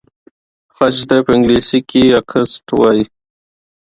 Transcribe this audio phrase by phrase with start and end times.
[0.75, 3.03] خج ته په انګلیسۍ کې اکسنټ وایي.